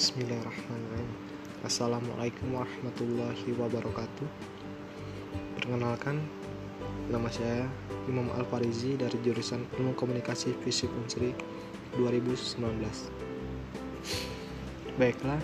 [0.00, 1.12] Bismillahirrahmanirrahim.
[1.60, 4.24] Assalamualaikum warahmatullahi wabarakatuh.
[5.60, 6.24] Perkenalkan
[7.12, 7.68] Nama saya
[8.08, 11.36] Imam Al-Farizi dari jurusan Ilmu Komunikasi Fisik Unsri
[12.00, 12.64] 2019
[14.96, 15.36] Baiklah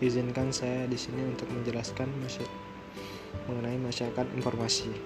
[0.00, 2.40] Izinkan saya di sini untuk menjelaskan masy
[3.52, 4.96] mengenai masyarakat informasi.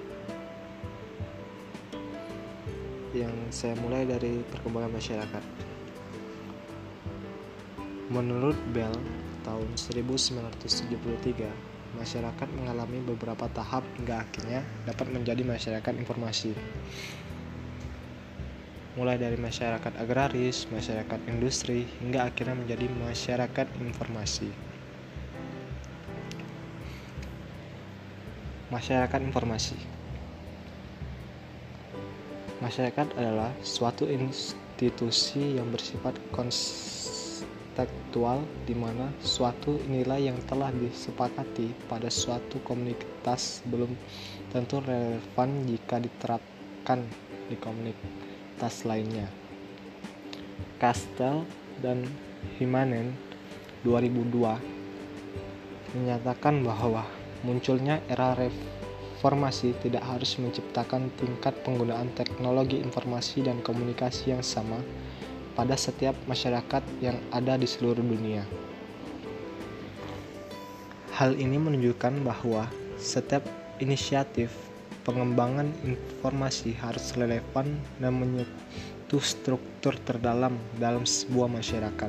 [3.11, 5.50] Yang saya mulai dari perkembangan masyarakat.
[8.11, 8.91] Menurut Bell,
[9.47, 11.47] tahun 1973,
[11.95, 16.51] masyarakat mengalami beberapa tahap hingga akhirnya dapat menjadi masyarakat informasi.
[18.99, 24.51] Mulai dari masyarakat agraris, masyarakat industri, hingga akhirnya menjadi masyarakat informasi.
[28.75, 29.79] Masyarakat informasi
[32.59, 36.19] Masyarakat adalah suatu institusi yang bersifat
[37.81, 43.97] konstektual di mana suatu nilai yang telah disepakati pada suatu komunitas belum
[44.53, 47.09] tentu relevan jika diterapkan
[47.49, 49.33] di komunitas lainnya.
[50.77, 51.49] Castell
[51.81, 52.05] dan
[52.61, 53.17] Himanen
[53.89, 57.09] 2002 menyatakan bahwa
[57.41, 58.37] munculnya era
[59.25, 64.81] Formasi tidak harus menciptakan tingkat penggunaan teknologi informasi dan komunikasi yang sama
[65.61, 68.49] pada setiap masyarakat yang ada di seluruh dunia.
[71.13, 72.65] Hal ini menunjukkan bahwa
[72.97, 73.45] setiap
[73.77, 74.49] inisiatif
[75.05, 82.09] pengembangan informasi harus relevan dan menyentuh struktur terdalam dalam sebuah masyarakat.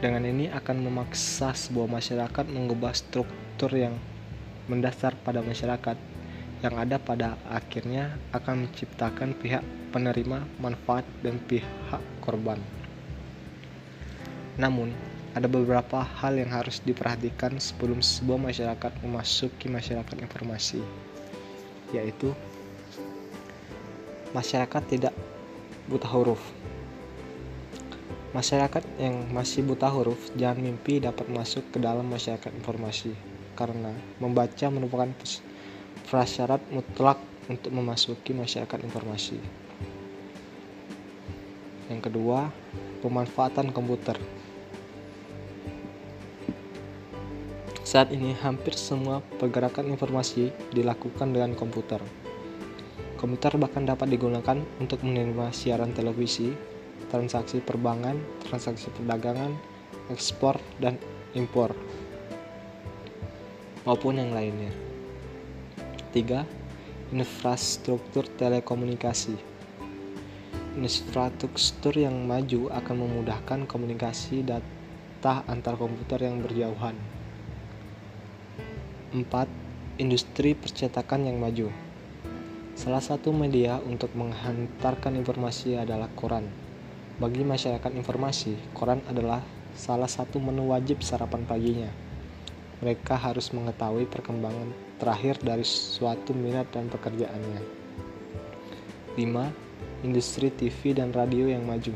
[0.00, 4.00] Dengan ini akan memaksa sebuah masyarakat mengubah struktur yang
[4.64, 6.00] mendasar pada masyarakat
[6.58, 9.62] yang ada pada akhirnya akan menciptakan pihak
[9.94, 12.58] penerima manfaat dan pihak korban.
[14.58, 14.90] Namun,
[15.38, 20.82] ada beberapa hal yang harus diperhatikan sebelum sebuah masyarakat memasuki masyarakat informasi,
[21.94, 22.34] yaitu
[24.34, 25.14] masyarakat tidak
[25.86, 26.42] buta huruf.
[28.34, 33.14] Masyarakat yang masih buta huruf jangan mimpi dapat masuk ke dalam masyarakat informasi
[33.56, 35.10] karena membaca merupakan
[36.08, 37.20] prasyarat mutlak
[37.52, 39.36] untuk memasuki masyarakat informasi.
[41.92, 42.48] Yang kedua,
[43.04, 44.16] pemanfaatan komputer.
[47.84, 52.00] Saat ini hampir semua pergerakan informasi dilakukan dengan komputer.
[53.16, 56.52] Komputer bahkan dapat digunakan untuk menerima siaran televisi,
[57.08, 59.56] transaksi perbankan, transaksi perdagangan,
[60.12, 61.00] ekspor, dan
[61.32, 61.72] impor
[63.88, 64.87] maupun yang lainnya.
[66.08, 67.12] 3.
[67.12, 69.36] Infrastruktur telekomunikasi.
[70.80, 76.96] Infrastruktur yang maju akan memudahkan komunikasi data antar komputer yang berjauhan.
[79.12, 79.20] 4.
[80.00, 81.68] Industri percetakan yang maju.
[82.72, 86.48] Salah satu media untuk menghantarkan informasi adalah koran.
[87.20, 89.44] Bagi masyarakat informasi, koran adalah
[89.76, 92.07] salah satu menu wajib sarapan paginya
[92.78, 94.70] mereka harus mengetahui perkembangan
[95.02, 97.62] terakhir dari suatu minat dan pekerjaannya.
[99.18, 100.06] 5.
[100.06, 101.90] Industri TV dan radio yang maju.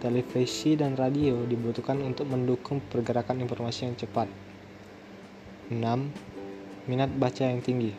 [0.00, 4.28] Televisi dan radio dibutuhkan untuk mendukung pergerakan informasi yang cepat.
[5.72, 5.80] 6.
[6.88, 7.92] Minat baca yang tinggi.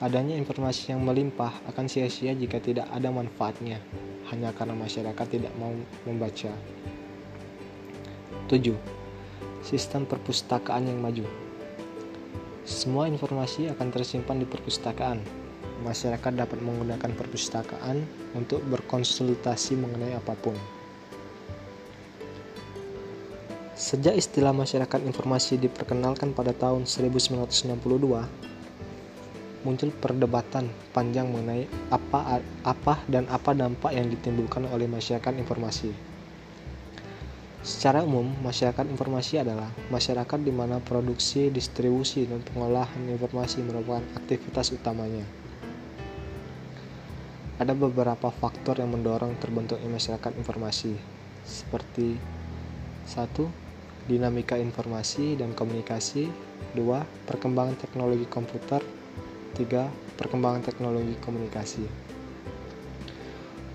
[0.00, 3.76] Adanya informasi yang melimpah akan sia-sia jika tidak ada manfaatnya,
[4.32, 5.76] hanya karena masyarakat tidak mau
[6.08, 6.52] membaca.
[8.48, 8.99] 7
[9.60, 11.24] sistem perpustakaan yang maju.
[12.64, 15.20] Semua informasi akan tersimpan di perpustakaan.
[15.80, 18.04] Masyarakat dapat menggunakan perpustakaan
[18.36, 20.52] untuk berkonsultasi mengenai apa pun.
[23.80, 27.64] Sejak istilah masyarakat informasi diperkenalkan pada tahun 1962,
[29.64, 36.09] muncul perdebatan panjang mengenai apa apa dan apa dampak yang ditimbulkan oleh masyarakat informasi.
[37.60, 44.72] Secara umum, masyarakat informasi adalah masyarakat di mana produksi, distribusi, dan pengolahan informasi merupakan aktivitas
[44.72, 45.28] utamanya.
[47.60, 50.96] Ada beberapa faktor yang mendorong terbentuknya masyarakat informasi,
[51.44, 52.16] seperti
[53.04, 53.52] satu,
[54.08, 56.26] Dinamika informasi dan komunikasi
[56.72, 57.28] 2.
[57.28, 58.80] Perkembangan teknologi komputer
[59.54, 60.16] 3.
[60.16, 61.84] Perkembangan teknologi komunikasi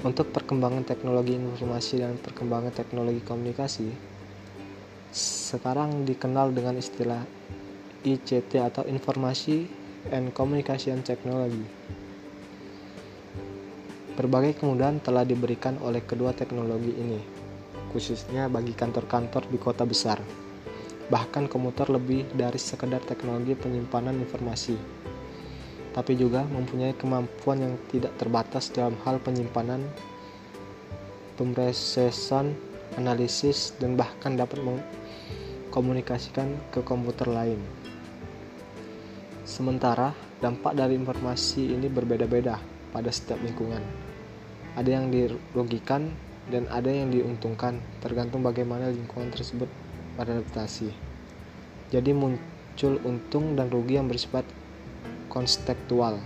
[0.05, 3.89] untuk perkembangan teknologi informasi dan perkembangan teknologi komunikasi,
[5.09, 7.25] sekarang dikenal dengan istilah
[8.05, 9.65] ICT atau Informasi
[10.13, 11.65] and Communication Technology.
[14.13, 17.21] Berbagai kemudahan telah diberikan oleh kedua teknologi ini.
[17.95, 20.19] khususnya bagi kantor-kantor di kota besar.
[21.07, 24.75] Bahkan komputer lebih dari sekedar teknologi penyimpanan informasi,
[25.95, 29.79] tapi juga mempunyai kemampuan yang tidak terbatas dalam hal penyimpanan,
[31.39, 32.51] pemrosesan,
[32.99, 37.63] analisis, dan bahkan dapat mengkomunikasikan ke komputer lain.
[39.47, 40.11] Sementara,
[40.43, 42.59] dampak dari informasi ini berbeda-beda
[42.91, 43.79] pada setiap lingkungan.
[44.75, 46.11] Ada yang dirugikan
[46.51, 49.71] dan ada yang diuntungkan, tergantung bagaimana lingkungan tersebut
[50.19, 50.91] beradaptasi.
[51.87, 54.43] Jadi muncul untung dan rugi yang bersifat
[55.35, 56.23] konstektual.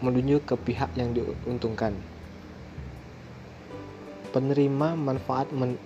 [0.00, 1.92] Menunjuk ke pihak yang diuntungkan.
[4.32, 5.76] Penerima manfaat men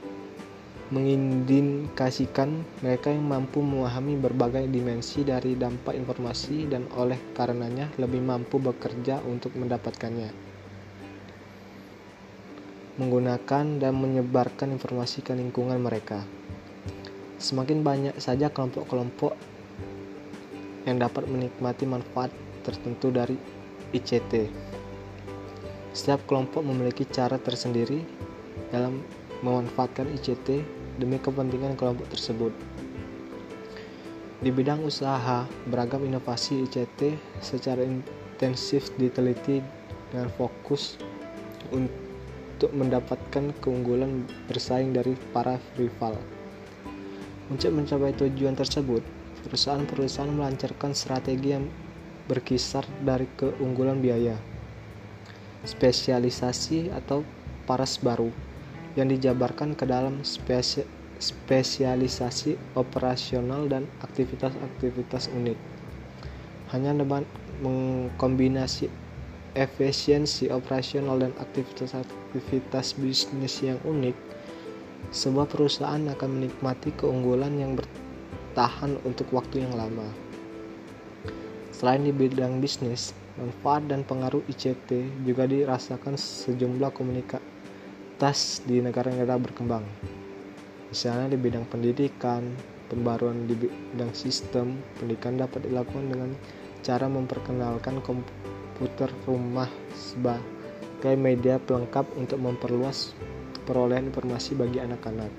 [0.93, 8.61] mengindikasikan mereka yang mampu memahami berbagai dimensi dari dampak informasi dan oleh karenanya lebih mampu
[8.61, 10.29] bekerja untuk mendapatkannya.
[13.01, 16.29] Menggunakan dan menyebarkan informasi ke lingkungan mereka.
[17.43, 19.35] Semakin banyak saja kelompok-kelompok
[20.87, 22.31] yang dapat menikmati manfaat
[22.63, 23.35] tertentu dari
[23.91, 24.47] ICT.
[25.91, 27.99] Setiap kelompok memiliki cara tersendiri
[28.71, 29.03] dalam
[29.43, 30.63] memanfaatkan ICT
[31.03, 32.55] demi kepentingan kelompok tersebut.
[34.39, 39.59] Di bidang usaha, beragam inovasi ICT secara intensif diteliti
[40.15, 40.95] dengan fokus
[41.75, 46.42] untuk mendapatkan keunggulan bersaing dari para rival.
[47.53, 49.05] Untuk mencapai tujuan tersebut,
[49.45, 51.69] perusahaan-perusahaan melancarkan strategi yang
[52.25, 54.41] berkisar dari keunggulan biaya,
[55.61, 57.29] spesialisasi atau
[57.69, 58.33] paras baru,
[58.97, 60.89] yang dijabarkan ke dalam spesi
[61.21, 65.61] spesialisasi operasional dan aktivitas-aktivitas unik.
[66.73, 67.29] Hanya dengan
[67.61, 68.89] mengkombinasi
[69.53, 74.32] efisiensi operasional dan aktivitas-aktivitas bisnis yang unik,
[75.11, 80.07] sebuah perusahaan akan menikmati keunggulan yang bertahan untuk waktu yang lama.
[81.75, 87.53] Selain di bidang bisnis, manfaat dan pengaruh ICT juga dirasakan sejumlah komunikasi
[88.23, 89.83] kualitas di negara-negara berkembang.
[90.95, 92.55] Misalnya di bidang pendidikan,
[92.87, 96.31] pembaruan di bidang sistem pendidikan dapat dilakukan dengan
[96.87, 99.67] cara memperkenalkan komputer rumah
[99.99, 103.11] sebagai media pelengkap untuk memperluas
[103.65, 105.31] perolehan informasi bagi anak-anak.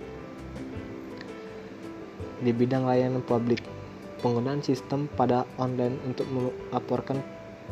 [2.44, 3.64] Di bidang layanan publik,
[4.20, 7.24] penggunaan sistem pada online untuk melaporkan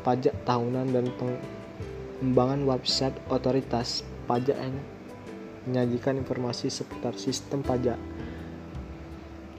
[0.03, 4.79] pajak tahunan dan pengembangan website otoritas pajak yang
[5.67, 7.99] menyajikan informasi seputar sistem pajak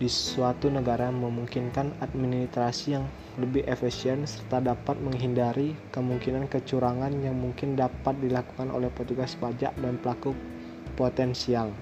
[0.03, 3.06] di suatu negara memungkinkan administrasi yang
[3.39, 9.94] lebih efisien serta dapat menghindari kemungkinan kecurangan yang mungkin dapat dilakukan oleh petugas pajak dan
[10.03, 10.35] pelaku
[10.99, 11.73] potensial.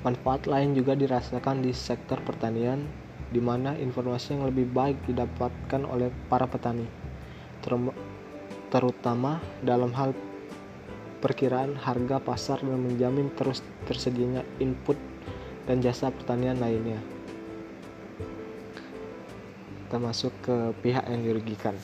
[0.00, 2.88] Manfaat lain juga dirasakan di sektor pertanian,
[3.28, 6.88] di mana informasi yang lebih baik didapatkan oleh para petani,
[8.70, 10.16] terutama dalam hal
[11.20, 14.96] perkiraan harga pasar dan menjamin terus tersedianya input
[15.68, 16.96] dan jasa pertanian lainnya
[19.90, 20.56] kita masuk ke
[20.86, 21.74] pihak yang dirugikan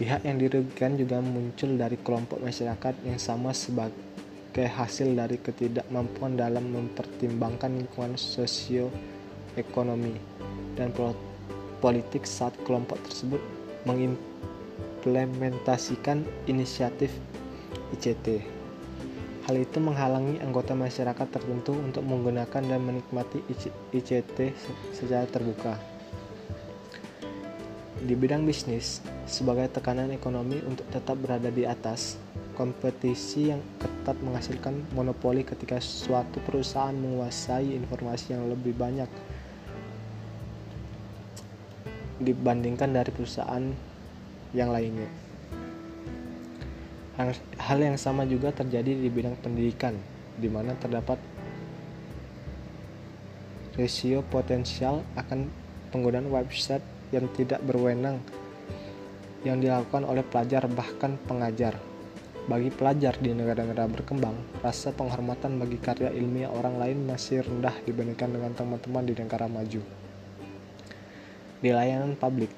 [0.00, 6.72] pihak yang dirugikan juga muncul dari kelompok masyarakat yang sama sebagai hasil dari ketidakmampuan dalam
[6.72, 10.16] mempertimbangkan lingkungan sosioekonomi
[10.72, 10.88] dan
[11.84, 13.44] politik saat kelompok tersebut
[13.84, 17.12] mengimplementasikan inisiatif
[17.92, 18.40] ICT.
[19.44, 23.44] Hal itu menghalangi anggota masyarakat tertentu untuk menggunakan dan menikmati
[23.92, 24.56] ICT
[24.96, 25.99] secara terbuka.
[28.00, 32.16] Di bidang bisnis, sebagai tekanan ekonomi untuk tetap berada di atas,
[32.56, 39.08] kompetisi yang ketat menghasilkan monopoli ketika suatu perusahaan menguasai informasi yang lebih banyak
[42.24, 43.68] dibandingkan dari perusahaan
[44.56, 45.08] yang lainnya.
[47.60, 49.92] Hal yang sama juga terjadi di bidang pendidikan,
[50.40, 51.20] di mana terdapat
[53.76, 55.52] rasio potensial akan
[55.92, 58.18] penggunaan website yang tidak berwenang
[59.40, 61.76] yang dilakukan oleh pelajar bahkan pengajar.
[62.44, 68.32] Bagi pelajar di negara-negara berkembang, rasa penghormatan bagi karya ilmiah orang lain masih rendah dibandingkan
[68.32, 69.80] dengan teman-teman di negara maju.
[71.60, 72.50] Di layanan publik,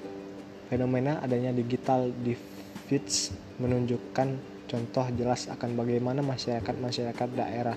[0.73, 3.13] Fenomena adanya digital divide
[3.61, 4.29] menunjukkan
[4.65, 7.77] contoh jelas akan bagaimana masyarakat-masyarakat daerah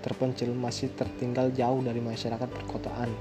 [0.00, 3.12] terpencil masih tertinggal jauh dari masyarakat perkotaan,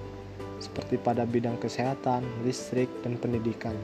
[0.64, 3.76] seperti pada bidang kesehatan, listrik, dan pendidikan.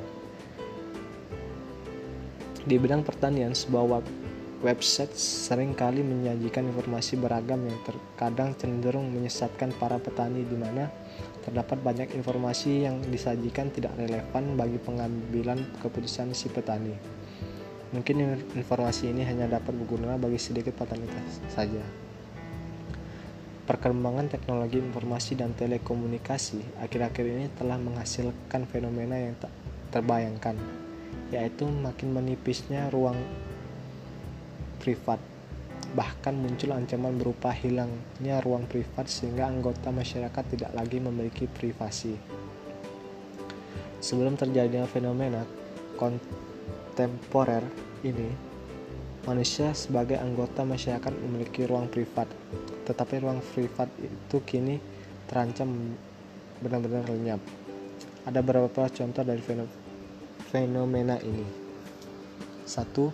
[2.64, 4.04] Di bidang pertanian, sebuah
[4.60, 10.92] website sering kali menyajikan informasi beragam yang terkadang cenderung menyesatkan para petani di mana
[11.48, 16.92] terdapat banyak informasi yang disajikan tidak relevan bagi pengambilan keputusan si petani.
[17.96, 18.16] Mungkin
[18.54, 21.08] informasi ini hanya dapat berguna bagi sedikit petani
[21.50, 22.09] saja.
[23.70, 29.54] Perkembangan teknologi informasi dan telekomunikasi akhir-akhir ini telah menghasilkan fenomena yang tak
[29.94, 30.58] terbayangkan,
[31.30, 33.14] yaitu makin menipisnya ruang
[34.82, 35.22] privat.
[35.94, 42.18] Bahkan muncul ancaman berupa hilangnya ruang privat sehingga anggota masyarakat tidak lagi memiliki privasi.
[44.02, 45.46] Sebelum terjadinya fenomena
[45.94, 47.62] kontemporer
[48.02, 48.34] ini,
[49.30, 52.26] manusia sebagai anggota masyarakat memiliki ruang privat,
[52.90, 54.82] tetapi ruang privat itu kini
[55.30, 55.94] terancam
[56.58, 57.38] benar-benar lenyap.
[58.26, 59.46] Ada beberapa contoh dari
[60.50, 61.46] fenomena ini.
[62.66, 63.14] Satu,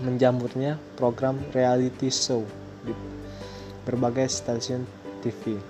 [0.00, 2.48] menjamurnya program reality show
[2.80, 2.96] di
[3.84, 4.88] berbagai stasiun
[5.20, 5.60] TV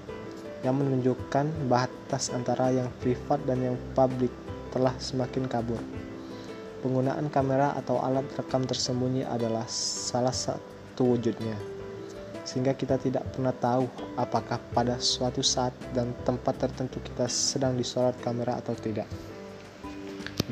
[0.63, 4.31] yang menunjukkan batas antara yang privat dan yang publik
[4.71, 5.83] telah semakin kabur.
[6.87, 11.57] Penggunaan kamera atau alat rekam tersembunyi adalah salah satu wujudnya,
[12.45, 13.89] sehingga kita tidak pernah tahu
[14.21, 19.09] apakah pada suatu saat dan tempat tertentu kita sedang disorot kamera atau tidak.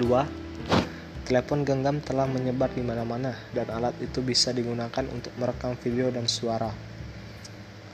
[0.01, 6.11] 2 Telepon genggam telah menyebar di mana-mana dan alat itu bisa digunakan untuk merekam video
[6.11, 6.75] dan suara.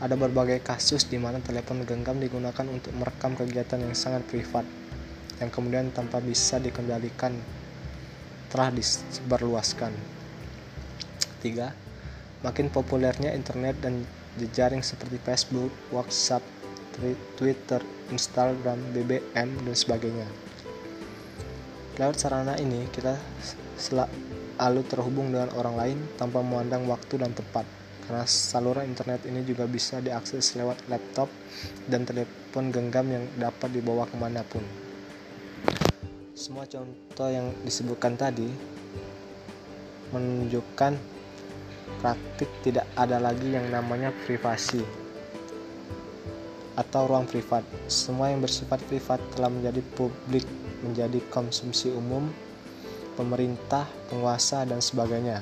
[0.01, 4.65] Ada berbagai kasus di mana telepon genggam digunakan untuk merekam kegiatan yang sangat privat
[5.37, 7.37] yang kemudian tanpa bisa dikendalikan
[8.49, 9.93] telah disebarluaskan.
[11.45, 11.86] 3.
[12.47, 14.07] Makin populernya internet dan
[14.39, 16.47] jejaring seperti Facebook, WhatsApp,
[17.35, 17.83] Twitter,
[18.15, 20.31] Instagram, BBM, dan sebagainya
[21.97, 23.17] Lewat sarana ini, kita
[23.81, 27.65] selalu terhubung dengan orang lain tanpa memandang waktu dan tempat.
[28.05, 31.33] Karena saluran internet ini juga bisa diakses lewat laptop
[31.89, 34.61] dan telepon genggam yang dapat dibawa ke mana pun.
[36.37, 38.53] Semua contoh yang disebutkan tadi
[40.13, 41.16] menunjukkan
[42.03, 44.85] praktik tidak ada lagi yang namanya privasi
[46.77, 47.65] atau ruang privat.
[47.89, 50.45] Semua yang bersifat privat telah menjadi publik
[50.85, 52.29] menjadi konsumsi umum,
[53.17, 55.41] pemerintah, penguasa, dan sebagainya.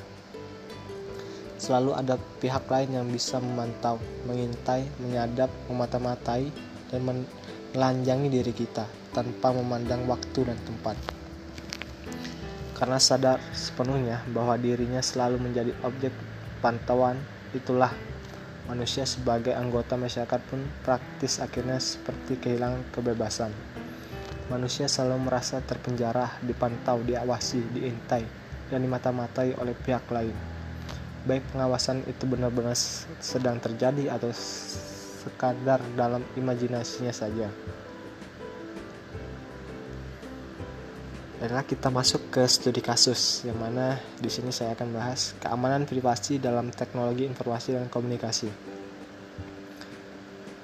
[1.58, 3.98] Selalu ada pihak lain yang bisa memantau,
[4.28, 6.48] mengintai, menyadap, memata-matai,
[6.92, 10.96] dan menelanjangi diri kita tanpa memandang waktu dan tempat.
[12.74, 16.10] Karena sadar sepenuhnya bahwa dirinya selalu menjadi objek
[16.64, 17.21] pantauan,
[17.52, 17.92] itulah
[18.64, 23.52] manusia sebagai anggota masyarakat pun praktis akhirnya seperti kehilangan kebebasan.
[24.49, 28.25] Manusia selalu merasa terpenjara, dipantau, diawasi, diintai,
[28.73, 30.33] dan dimata-matai oleh pihak lain.
[31.28, 32.76] Baik pengawasan itu benar-benar
[33.21, 37.52] sedang terjadi atau sekadar dalam imajinasinya saja.
[41.44, 46.40] Baiklah kita masuk ke studi kasus yang mana di sini saya akan bahas keamanan privasi
[46.40, 48.48] dalam teknologi informasi dan komunikasi.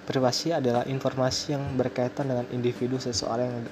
[0.09, 3.69] Privasi adalah informasi yang berkaitan dengan individu seseorang yang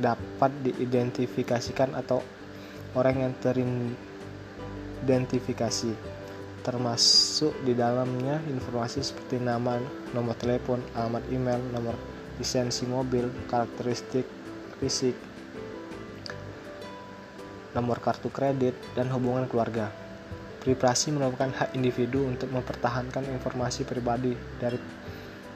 [0.00, 2.24] dapat diidentifikasikan atau
[2.96, 5.92] orang yang teridentifikasi
[6.64, 9.76] termasuk di dalamnya informasi seperti nama,
[10.16, 12.00] nomor telepon, alamat email, nomor
[12.40, 14.24] lisensi mobil, karakteristik
[14.80, 15.12] fisik,
[17.76, 19.90] nomor kartu kredit, dan hubungan keluarga.
[20.60, 24.76] Privasi merupakan hak individu untuk mempertahankan informasi pribadi dari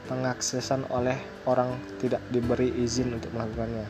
[0.09, 1.17] pengaksesan oleh
[1.49, 3.85] orang tidak diberi izin untuk melakukannya.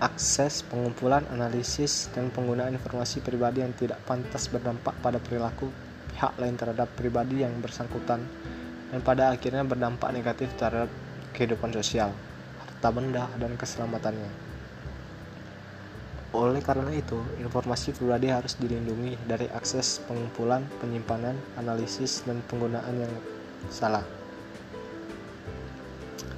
[0.00, 5.68] Akses, pengumpulan, analisis, dan penggunaan informasi pribadi yang tidak pantas berdampak pada perilaku
[6.16, 8.24] pihak lain terhadap pribadi yang bersangkutan
[8.90, 10.88] dan pada akhirnya berdampak negatif terhadap
[11.36, 12.16] kehidupan sosial,
[12.64, 14.49] harta benda, dan keselamatannya.
[16.30, 23.14] Oleh karena itu, informasi pribadi harus dilindungi dari akses pengumpulan, penyimpanan, analisis, dan penggunaan yang
[23.66, 24.06] salah.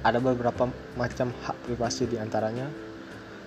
[0.01, 0.65] Ada beberapa
[0.97, 2.65] macam hak privasi di antaranya.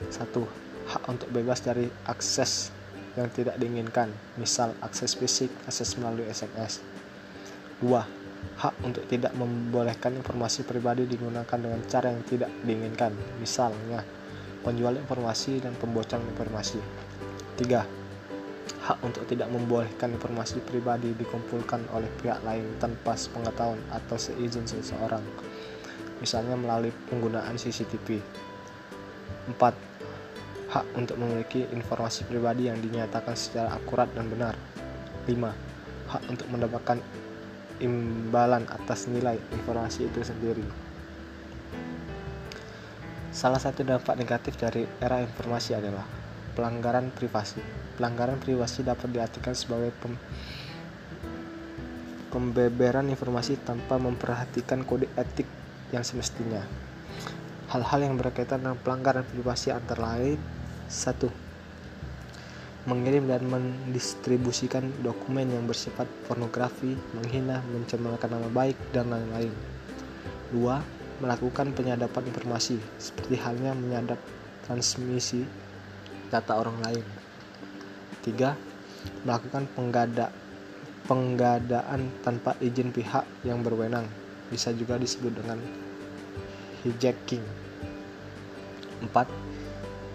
[0.06, 0.46] Satu,
[0.86, 2.70] hak untuk bebas dari akses
[3.18, 6.78] yang tidak diinginkan, misal akses fisik, akses melalui SMS.
[7.82, 8.06] Dua,
[8.62, 13.10] hak untuk tidak membolehkan informasi pribadi digunakan dengan cara yang tidak diinginkan,
[13.42, 14.06] misalnya
[14.66, 16.82] penjual informasi dan pembocoran informasi.
[17.54, 17.86] Tiga,
[18.82, 25.22] hak untuk tidak membolehkan informasi pribadi dikumpulkan oleh pihak lain tanpa sepengetahuan atau seizin seseorang,
[26.18, 28.18] misalnya melalui penggunaan CCTV.
[29.54, 29.62] 4.
[30.66, 34.58] hak untuk memiliki informasi pribadi yang dinyatakan secara akurat dan benar.
[35.30, 36.10] 5.
[36.10, 36.98] Hak untuk mendapatkan
[37.78, 40.85] imbalan atas nilai informasi itu sendiri.
[43.36, 46.08] Salah satu dampak negatif dari era informasi adalah
[46.56, 47.60] pelanggaran privasi.
[48.00, 50.16] Pelanggaran privasi dapat diartikan sebagai pem
[52.32, 55.44] pembeberan informasi tanpa memperhatikan kode etik
[55.92, 56.64] yang semestinya.
[57.76, 60.40] Hal-hal yang berkaitan dengan pelanggaran privasi antara lain
[60.88, 61.28] satu
[62.88, 69.52] mengirim dan mendistribusikan dokumen yang bersifat pornografi, menghina, mencemarkan nama baik, dan lain-lain.
[70.54, 70.80] Dua,
[71.22, 74.20] melakukan penyadapan informasi, seperti halnya menyadap
[74.66, 75.46] transmisi
[76.28, 77.06] data orang lain.
[78.20, 78.58] Tiga,
[79.22, 80.28] melakukan penggada,
[81.06, 84.10] penggadaan tanpa izin pihak yang berwenang,
[84.50, 85.58] bisa juga disebut dengan
[86.82, 87.44] hijacking.
[89.04, 89.28] Empat,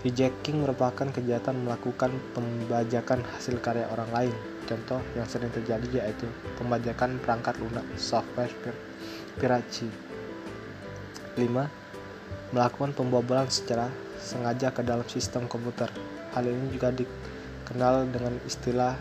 [0.01, 4.36] Hijacking merupakan kejahatan melakukan pembajakan hasil karya orang lain.
[4.65, 6.25] Contoh yang sering terjadi yaitu
[6.58, 8.50] pembajakan perangkat lunak software
[9.38, 10.11] piracy.
[11.38, 12.52] 5.
[12.52, 13.88] Melakukan pembobolan secara
[14.20, 15.88] sengaja ke dalam sistem komputer.
[16.36, 18.96] Hal ini juga dikenal dengan istilah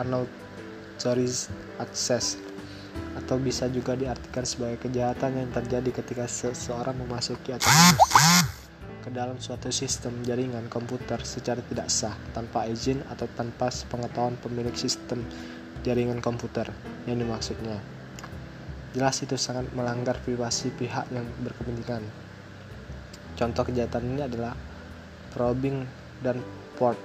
[0.00, 2.40] unauthorized access
[3.16, 7.68] atau bisa juga diartikan sebagai kejahatan yang terjadi ketika seseorang memasuki atau
[9.02, 14.72] ke dalam suatu sistem jaringan komputer secara tidak sah, tanpa izin atau tanpa sepengetahuan pemilik
[14.78, 15.26] sistem
[15.82, 16.70] jaringan komputer
[17.10, 17.82] yang dimaksudnya.
[18.92, 22.04] Jelas itu sangat melanggar privasi pihak yang berkepentingan.
[23.32, 24.52] Contoh kejahatan ini adalah
[25.32, 25.88] probing
[26.20, 26.36] dan
[26.76, 27.00] port.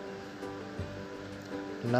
[1.87, 1.95] 6.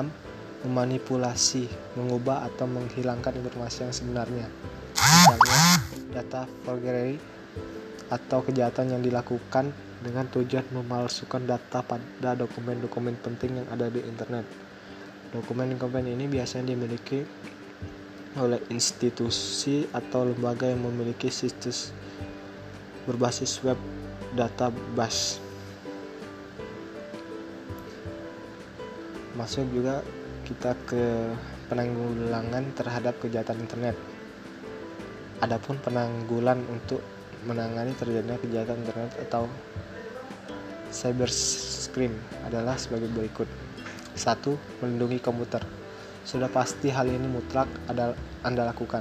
[0.67, 4.47] Memanipulasi, mengubah atau menghilangkan informasi yang sebenarnya.
[4.91, 5.61] Misalnya
[6.11, 7.15] data forgery
[8.11, 9.71] atau kejahatan yang dilakukan
[10.03, 14.43] dengan tujuan memalsukan data pada dokumen-dokumen penting yang ada di internet.
[15.31, 17.23] Dokumen-dokumen ini biasanya dimiliki
[18.37, 21.91] oleh institusi atau lembaga yang memiliki situs
[23.09, 23.79] berbasis web
[24.37, 25.41] database.
[29.33, 30.01] Masuk juga
[30.45, 31.33] kita ke
[31.69, 33.95] penanggulangan terhadap kejahatan internet.
[35.43, 37.03] Adapun penanggulan untuk
[37.45, 39.45] menangani terjadinya kejahatan internet atau
[40.89, 43.45] cybercrime adalah sebagai berikut.
[44.17, 44.81] 1.
[44.81, 45.76] Melindungi komputer.
[46.27, 48.11] Sudah pasti hal ini mutlak ada
[48.43, 48.99] Anda lakukan.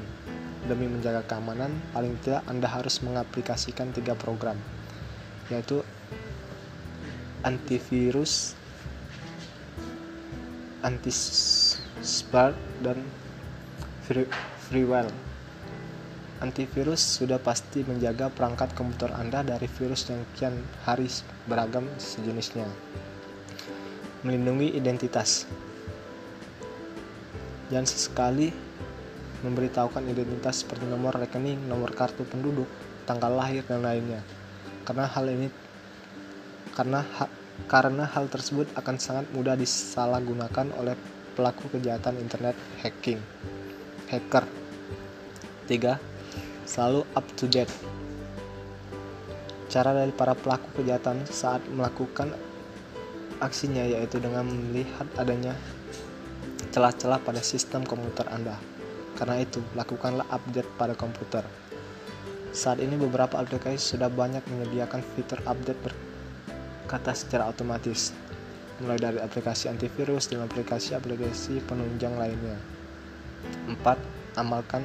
[0.71, 4.55] Demi menjaga keamanan, paling tidak Anda harus mengaplikasikan tiga program,
[5.51, 5.83] yaitu
[7.43, 8.55] antivirus,
[10.87, 12.55] anti-spam,
[12.87, 13.03] dan
[14.71, 15.11] freeware.
[16.39, 20.55] Antivirus sudah pasti menjaga perangkat komputer Anda dari virus yang kian
[20.87, 21.11] hari
[21.51, 22.71] beragam sejenisnya.
[24.23, 25.47] Melindungi identitas.
[27.67, 28.55] Jangan sesekali
[29.43, 32.67] memberitahukan identitas seperti nomor rekening, nomor kartu penduduk,
[33.05, 34.23] tanggal lahir dan lainnya.
[34.87, 35.49] Karena hal ini
[36.77, 37.27] karena ha,
[37.67, 40.95] karena hal tersebut akan sangat mudah disalahgunakan oleh
[41.35, 43.19] pelaku kejahatan internet hacking.
[44.07, 44.47] Hacker.
[45.67, 45.99] 3
[46.67, 47.71] selalu up to date.
[49.67, 52.31] Cara dari para pelaku kejahatan saat melakukan
[53.43, 55.53] aksinya yaitu dengan melihat adanya
[56.77, 58.61] celah-celah pada sistem komputer Anda.
[59.17, 61.41] Karena itu, lakukanlah update pada komputer.
[62.53, 68.13] Saat ini beberapa aplikasi sudah banyak menyediakan fitur update berkata secara otomatis,
[68.85, 72.61] mulai dari aplikasi antivirus dan aplikasi-aplikasi penunjang lainnya.
[73.73, 73.81] 4.
[74.37, 74.85] Amalkan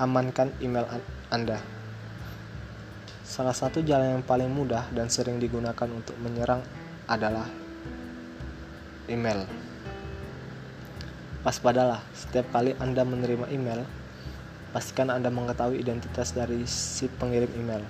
[0.00, 0.88] amankan email
[1.28, 1.60] Anda.
[3.20, 6.64] Salah satu jalan yang paling mudah dan sering digunakan untuk menyerang
[7.04, 7.44] adalah
[9.12, 9.61] email.
[11.42, 13.82] Waspadalah, setiap kali Anda menerima email,
[14.70, 17.82] pastikan Anda mengetahui identitas dari si pengirim email.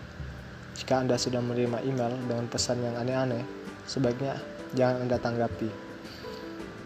[0.73, 3.45] Jika Anda sudah menerima email dengan pesan yang aneh-aneh,
[3.85, 4.41] sebaiknya
[4.73, 5.69] jangan Anda tanggapi.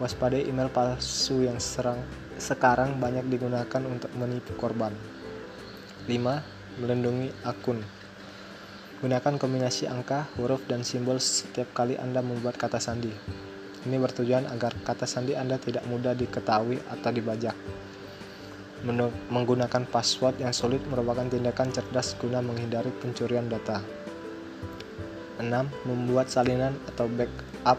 [0.02, 2.02] Waspadai email palsu yang serang
[2.34, 4.90] sekarang banyak digunakan untuk menipu korban.
[6.10, 6.82] 5.
[6.82, 7.78] Melindungi akun.
[9.06, 13.14] Gunakan kombinasi angka, huruf, dan simbol setiap kali Anda membuat kata sandi.
[13.86, 17.54] Ini bertujuan agar kata sandi Anda tidak mudah diketahui atau dibajak.
[19.30, 23.78] Menggunakan password yang sulit merupakan tindakan cerdas guna menghindari pencurian data.
[25.38, 25.46] 6.
[25.86, 27.78] Membuat salinan atau backup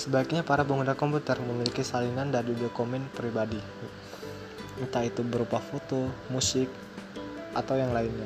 [0.00, 3.60] Sebaiknya para pengguna komputer memiliki salinan dari dokumen pribadi,
[4.80, 6.72] entah itu berupa foto, musik,
[7.52, 8.24] atau yang lainnya.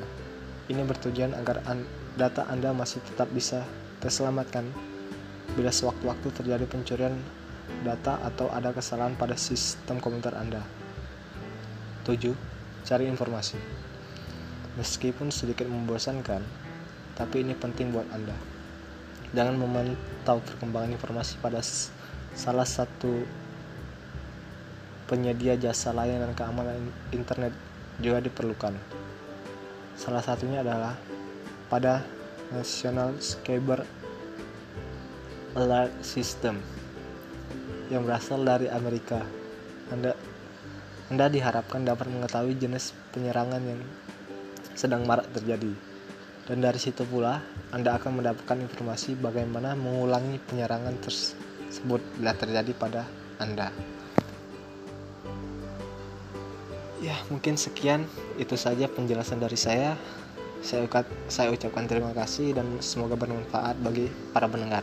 [0.70, 1.66] Ini bertujuan agar
[2.14, 3.66] data Anda masih tetap bisa
[3.98, 4.70] terselamatkan
[5.52, 7.14] bila sewaktu-waktu terjadi pencurian
[7.84, 10.64] data atau ada kesalahan pada sistem komputer Anda.
[12.08, 12.32] 7.
[12.84, 13.56] Cari informasi.
[14.80, 16.40] Meskipun sedikit membosankan,
[17.14, 18.34] tapi ini penting buat Anda.
[19.32, 21.62] Jangan memantau perkembangan informasi pada
[22.34, 23.24] salah satu
[25.06, 27.54] penyedia jasa layanan keamanan internet
[28.02, 28.74] juga diperlukan.
[29.94, 30.98] Salah satunya adalah
[31.70, 32.02] pada
[32.50, 33.86] National Cyber
[35.54, 36.58] Alert System
[37.86, 39.22] yang berasal dari Amerika.
[39.94, 40.18] Anda
[41.14, 43.78] Anda diharapkan dapat mengetahui jenis penyerangan yang
[44.74, 45.70] sedang marak terjadi.
[46.50, 47.38] Dan dari situ pula,
[47.70, 53.06] Anda akan mendapatkan informasi bagaimana mengulangi penyerangan tersebut bila terjadi pada
[53.38, 53.70] Anda.
[56.98, 58.10] Ya, mungkin sekian
[58.42, 59.94] itu saja penjelasan dari saya.
[60.66, 60.88] Saya,
[61.30, 64.82] saya ucapkan terima kasih dan semoga bermanfaat bagi para pendengar.